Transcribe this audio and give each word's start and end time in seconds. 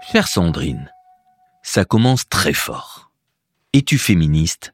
Chère 0.00 0.28
Sandrine, 0.28 0.90
ça 1.62 1.84
commence 1.84 2.28
très 2.28 2.54
fort. 2.54 3.10
Es-tu 3.74 3.98
féministe? 3.98 4.72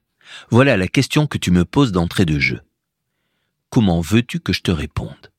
Voilà 0.51 0.77
la 0.77 0.87
question 0.87 1.27
que 1.27 1.39
tu 1.39 1.51
me 1.51 1.65
poses 1.65 1.93
d'entrée 1.93 2.25
de 2.25 2.39
jeu. 2.39 2.61
Comment 3.71 4.01
veux-tu 4.01 4.39
que 4.39 4.53
je 4.53 4.61
te 4.61 4.71
réponde? 4.71 5.33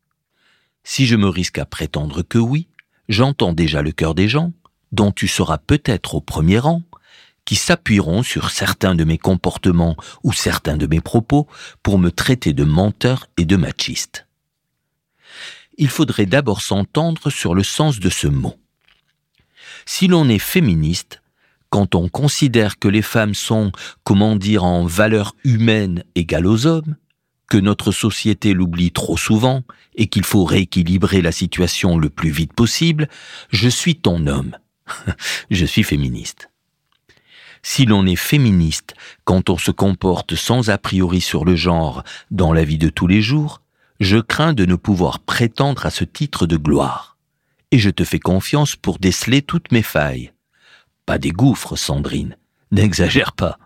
Si 0.83 1.05
je 1.05 1.15
me 1.15 1.29
risque 1.29 1.59
à 1.59 1.65
prétendre 1.65 2.23
que 2.23 2.39
oui, 2.39 2.67
j'entends 3.07 3.53
déjà 3.53 3.81
le 3.81 3.91
cœur 3.91 4.15
des 4.15 4.27
gens, 4.27 4.51
dont 4.91 5.11
tu 5.11 5.27
seras 5.27 5.59
peut-être 5.59 6.15
au 6.15 6.21
premier 6.21 6.59
rang, 6.59 6.81
qui 7.45 7.55
s'appuieront 7.55 8.23
sur 8.23 8.49
certains 8.49 8.95
de 8.95 9.03
mes 9.03 9.19
comportements 9.19 9.95
ou 10.23 10.33
certains 10.33 10.77
de 10.77 10.87
mes 10.87 10.99
propos 10.99 11.47
pour 11.83 11.99
me 11.99 12.11
traiter 12.11 12.53
de 12.53 12.63
menteur 12.63 13.27
et 13.37 13.45
de 13.45 13.55
machiste. 13.55 14.27
Il 15.77 15.89
faudrait 15.89 16.25
d'abord 16.25 16.61
s'entendre 16.61 17.29
sur 17.29 17.53
le 17.53 17.63
sens 17.63 17.99
de 17.99 18.09
ce 18.09 18.27
mot. 18.27 18.59
Si 19.85 20.07
l'on 20.07 20.27
est 20.29 20.39
féministe, 20.39 21.21
quand 21.69 21.95
on 21.95 22.09
considère 22.09 22.79
que 22.79 22.87
les 22.87 23.01
femmes 23.01 23.35
sont, 23.35 23.71
comment 24.03 24.35
dire, 24.35 24.63
en 24.63 24.85
valeur 24.85 25.35
humaine 25.43 26.03
égale 26.15 26.47
aux 26.47 26.65
hommes, 26.65 26.95
que 27.47 27.57
notre 27.57 27.91
société 27.91 28.53
l'oublie 28.53 28.91
trop 28.91 29.17
souvent 29.17 29.63
et 29.95 30.07
qu'il 30.07 30.23
faut 30.23 30.45
rééquilibrer 30.45 31.21
la 31.21 31.31
situation 31.31 31.97
le 31.97 32.09
plus 32.09 32.31
vite 32.31 32.53
possible, 32.53 33.07
je 33.49 33.69
suis 33.69 33.95
ton 33.95 34.25
homme. 34.25 34.57
je 35.51 35.65
suis 35.65 35.83
féministe. 35.83 36.49
Si 37.61 37.85
l'on 37.85 38.05
est 38.05 38.15
féministe 38.15 38.93
quand 39.23 39.49
on 39.49 39.57
se 39.57 39.71
comporte 39.71 40.35
sans 40.35 40.69
a 40.69 40.77
priori 40.77 41.21
sur 41.21 41.45
le 41.45 41.55
genre 41.55 42.03
dans 42.31 42.53
la 42.53 42.63
vie 42.63 42.77
de 42.77 42.89
tous 42.89 43.07
les 43.07 43.21
jours, 43.21 43.61
je 43.99 44.17
crains 44.17 44.53
de 44.53 44.65
ne 44.65 44.75
pouvoir 44.75 45.19
prétendre 45.19 45.85
à 45.85 45.89
ce 45.89 46.03
titre 46.03 46.45
de 46.45 46.57
gloire 46.57 47.14
et 47.71 47.79
je 47.79 47.89
te 47.89 48.03
fais 48.03 48.19
confiance 48.19 48.75
pour 48.75 48.99
déceler 48.99 49.41
toutes 49.41 49.71
mes 49.71 49.83
failles. 49.83 50.31
Pas 51.05 51.17
des 51.17 51.31
gouffres, 51.31 51.75
Sandrine, 51.75 52.37
n'exagère 52.71 53.33
pas, 53.33 53.59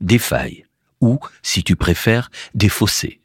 des 0.00 0.18
failles, 0.18 0.64
ou, 1.00 1.18
si 1.42 1.64
tu 1.64 1.76
préfères, 1.76 2.30
des 2.54 2.68
fossés. 2.68 3.20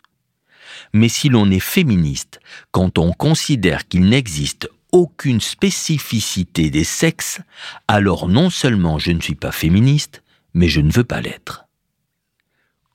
Mais 0.94 1.09
si 1.09 1.30
l'on 1.30 1.52
est 1.52 1.59
féministe, 1.59 2.39
quand 2.71 2.97
on 2.97 3.11
considère 3.11 3.88
qu'il 3.88 4.09
n'existe 4.09 4.69
aucune 4.91 5.39
spécificité 5.39 6.69
des 6.69 6.83
sexes, 6.83 7.41
alors 7.88 8.27
non 8.27 8.49
seulement 8.49 8.97
je 8.97 9.11
ne 9.11 9.21
suis 9.21 9.36
pas 9.36 9.52
féministe, 9.52 10.23
mais 10.53 10.67
je 10.67 10.81
ne 10.81 10.91
veux 10.91 11.03
pas 11.03 11.21
l'être. 11.21 11.66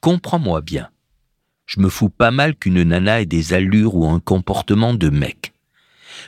Comprends-moi 0.01 0.61
bien. 0.61 0.89
Je 1.67 1.81
me 1.81 1.89
fous 1.89 2.11
pas 2.11 2.31
mal 2.31 2.57
qu'une 2.57 2.83
nana 2.83 3.23
ait 3.23 3.27
des 3.27 3.55
allures 3.55 3.95
ou 3.95 4.07
un 4.07 4.21
comportement 4.21 4.93
de 4.93 5.09
mec 5.09 5.54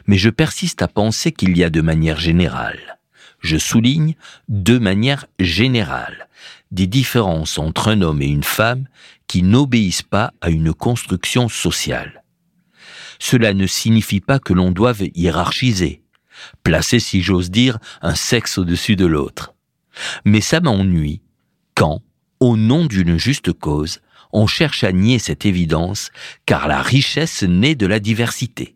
mais 0.07 0.19
je 0.19 0.31
persiste 0.31 0.83
à 0.83 0.89
penser 0.89 1.33
qu'il 1.33 1.57
y 1.57 1.65
a 1.65 1.71
de 1.71 1.81
manière 1.81 2.19
générale, 2.19 2.99
je 3.41 3.57
souligne 3.57 4.15
de 4.49 4.79
manière 4.79 5.27
générale, 5.39 6.29
des 6.71 6.87
différences 6.87 7.59
entre 7.59 7.89
un 7.89 8.03
homme 8.03 8.23
et 8.23 8.27
une 8.27 8.45
femme 8.45 8.87
qui 9.27 9.43
n'obéissent 9.43 10.03
pas 10.03 10.33
à 10.41 10.51
une 10.51 10.73
construction 10.73 11.49
sociale. 11.49 12.23
Cela 13.19 13.55
ne 13.55 13.67
signifie 13.67 14.21
pas 14.21 14.39
que 14.39 14.53
l'on 14.53 14.71
doive 14.71 15.03
hiérarchiser, 15.15 16.03
placer, 16.63 17.01
si 17.01 17.23
j'ose 17.23 17.51
dire, 17.51 17.79
un 18.03 18.15
sexe 18.15 18.59
au-dessus 18.59 18.97
de 18.97 19.07
l'autre. 19.07 19.55
Mais 20.25 20.41
ça 20.41 20.61
m'ennuie 20.61 21.23
quand, 21.75 22.03
au 22.41 22.57
nom 22.57 22.87
d'une 22.87 23.19
juste 23.19 23.53
cause, 23.53 24.01
on 24.33 24.47
cherche 24.47 24.85
à 24.85 24.93
nier 24.93 25.19
cette 25.19 25.47
évidence, 25.47 26.11
car 26.45 26.69
la 26.69 26.83
richesse 26.83 27.43
naît 27.43 27.75
de 27.75 27.87
la 27.87 28.01
diversité. 28.01 28.76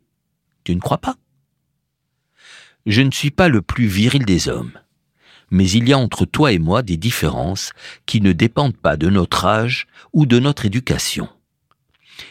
Tu 0.64 0.74
ne 0.74 0.80
crois 0.80 0.98
pas? 0.98 1.16
Je 2.86 3.02
ne 3.02 3.10
suis 3.10 3.30
pas 3.30 3.48
le 3.48 3.62
plus 3.62 3.86
viril 3.86 4.24
des 4.24 4.48
hommes, 4.48 4.72
mais 5.50 5.68
il 5.68 5.88
y 5.88 5.92
a 5.92 5.98
entre 5.98 6.24
toi 6.24 6.52
et 6.52 6.58
moi 6.58 6.82
des 6.82 6.96
différences 6.96 7.72
qui 8.06 8.20
ne 8.20 8.32
dépendent 8.32 8.76
pas 8.76 8.96
de 8.96 9.10
notre 9.10 9.44
âge 9.44 9.86
ou 10.12 10.26
de 10.26 10.38
notre 10.38 10.64
éducation. 10.64 11.28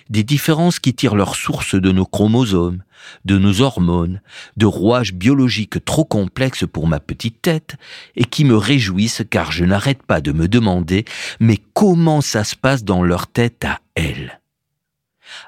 Des 0.09 0.23
différences 0.23 0.79
qui 0.79 0.93
tirent 0.93 1.15
leur 1.15 1.35
source 1.35 1.75
de 1.75 1.91
nos 1.91 2.05
chromosomes, 2.05 2.83
de 3.25 3.37
nos 3.37 3.61
hormones, 3.61 4.21
de 4.57 4.65
rouages 4.65 5.13
biologiques 5.13 5.83
trop 5.83 6.05
complexes 6.05 6.65
pour 6.71 6.87
ma 6.87 6.99
petite 6.99 7.41
tête, 7.41 7.75
et 8.15 8.25
qui 8.25 8.45
me 8.45 8.55
réjouissent 8.55 9.23
car 9.29 9.51
je 9.51 9.65
n'arrête 9.65 10.03
pas 10.03 10.21
de 10.21 10.31
me 10.31 10.47
demander 10.47 11.05
mais 11.39 11.57
comment 11.73 12.21
ça 12.21 12.43
se 12.43 12.55
passe 12.55 12.83
dans 12.83 13.03
leur 13.03 13.27
tête 13.27 13.65
à 13.65 13.79
elles? 13.95 14.39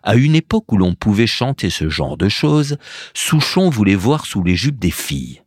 À 0.04 0.16
une 0.16 0.36
époque 0.36 0.72
où 0.72 0.78
l'on 0.78 0.94
pouvait 0.94 1.28
chanter 1.28 1.70
ce 1.70 1.90
genre 1.90 2.18
de 2.18 2.30
choses, 2.30 2.78
Souchon 3.14 3.70
voulait 3.70 3.96
voir 3.96 4.26
sous 4.26 4.44
les 4.44 4.56
jupes 4.56 4.80
des 4.80 4.92
filles. 4.92 5.42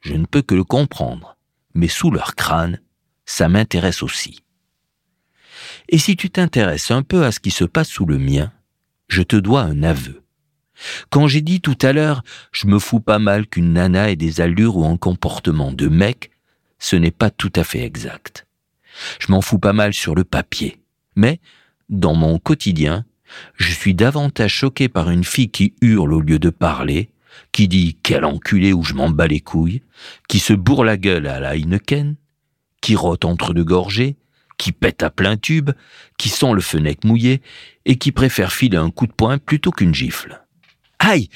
Je 0.00 0.14
ne 0.14 0.26
peux 0.26 0.42
que 0.42 0.54
le 0.54 0.64
comprendre, 0.64 1.36
mais 1.74 1.88
sous 1.88 2.10
leur 2.10 2.34
crâne, 2.34 2.80
ça 3.26 3.48
m'intéresse 3.48 4.02
aussi. 4.02 4.42
Et 5.88 5.98
si 5.98 6.16
tu 6.16 6.30
t'intéresses 6.30 6.90
un 6.90 7.02
peu 7.02 7.24
à 7.24 7.32
ce 7.32 7.40
qui 7.40 7.50
se 7.50 7.64
passe 7.64 7.88
sous 7.88 8.06
le 8.06 8.18
mien, 8.18 8.52
je 9.08 9.22
te 9.22 9.36
dois 9.36 9.62
un 9.62 9.82
aveu. 9.82 10.22
Quand 11.10 11.26
j'ai 11.26 11.42
dit 11.42 11.60
tout 11.60 11.76
à 11.82 11.92
l'heure, 11.92 12.22
je 12.52 12.66
me 12.66 12.78
fous 12.78 13.00
pas 13.00 13.18
mal 13.18 13.46
qu'une 13.46 13.74
nana 13.74 14.10
ait 14.10 14.16
des 14.16 14.40
allures 14.40 14.76
ou 14.76 14.86
un 14.86 14.96
comportement 14.96 15.72
de 15.72 15.88
mec, 15.88 16.30
ce 16.78 16.96
n'est 16.96 17.10
pas 17.10 17.30
tout 17.30 17.52
à 17.56 17.64
fait 17.64 17.84
exact. 17.84 18.46
Je 19.18 19.30
m'en 19.30 19.40
fous 19.40 19.58
pas 19.58 19.72
mal 19.72 19.92
sur 19.92 20.14
le 20.14 20.24
papier, 20.24 20.80
mais, 21.16 21.40
dans 21.88 22.14
mon 22.14 22.38
quotidien, 22.38 23.04
je 23.56 23.72
suis 23.72 23.94
davantage 23.94 24.52
choqué 24.52 24.88
par 24.88 25.10
une 25.10 25.24
fille 25.24 25.50
qui 25.50 25.74
hurle 25.80 26.12
au 26.12 26.20
lieu 26.20 26.38
de 26.38 26.50
parler, 26.50 27.10
qui 27.52 27.68
dit 27.68 27.96
quel 28.02 28.24
enculé 28.24 28.72
ou 28.72 28.82
je 28.82 28.94
m'en 28.94 29.10
bats 29.10 29.26
les 29.26 29.40
couilles, 29.40 29.82
qui 30.28 30.38
se 30.38 30.52
bourre 30.52 30.84
la 30.84 30.96
gueule 30.96 31.26
à 31.26 31.40
la 31.40 31.56
Heineken, 31.56 32.16
qui 32.80 32.96
rote 32.96 33.24
entre 33.24 33.54
deux 33.54 33.64
gorgées, 33.64 34.16
qui 34.56 34.72
pète 34.72 35.02
à 35.02 35.10
plein 35.10 35.36
tube, 35.36 35.70
qui 36.18 36.28
sent 36.28 36.52
le 36.52 36.60
fenêtre 36.60 37.06
mouillé 37.06 37.40
et 37.86 37.96
qui 37.96 38.12
préfère 38.12 38.52
filer 38.52 38.76
un 38.76 38.90
coup 38.90 39.06
de 39.06 39.12
poing 39.12 39.38
plutôt 39.38 39.70
qu'une 39.70 39.94
gifle. 39.94 40.42
Aïe 40.98 41.28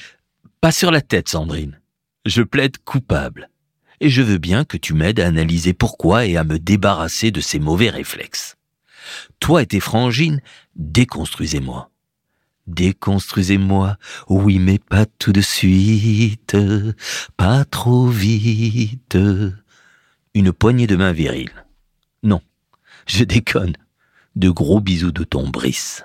Pas 0.61 0.71
sur 0.71 0.91
la 0.91 1.01
tête, 1.01 1.29
Sandrine. 1.29 1.79
Je 2.25 2.43
plaide 2.43 2.77
coupable. 2.77 3.49
Et 3.99 4.09
je 4.09 4.21
veux 4.21 4.37
bien 4.37 4.65
que 4.65 4.77
tu 4.77 4.93
m'aides 4.93 5.19
à 5.19 5.27
analyser 5.27 5.73
pourquoi 5.73 6.25
et 6.25 6.37
à 6.37 6.43
me 6.43 6.59
débarrasser 6.59 7.31
de 7.31 7.41
ces 7.41 7.59
mauvais 7.59 7.89
réflexes. 7.89 8.57
Toi 9.39 9.61
et 9.61 9.65
tes 9.65 9.79
frangines, 9.79 10.41
déconstruisez-moi. 10.75 11.89
Déconstruisez-moi, 12.67 13.97
oui 14.27 14.57
mais 14.59 14.79
pas 14.79 15.05
tout 15.05 15.31
de 15.31 15.41
suite, 15.41 16.57
pas 17.37 17.65
trop 17.65 18.07
vite. 18.07 19.17
Une 20.33 20.51
poignée 20.51 20.87
de 20.87 20.95
main 20.95 21.11
virile. 21.11 21.65
Non, 22.23 22.41
je 23.05 23.23
déconne. 23.23 23.75
De 24.35 24.49
gros 24.49 24.81
bisous 24.81 25.13
de 25.13 25.23
ton 25.23 25.47
Brice. 25.47 26.03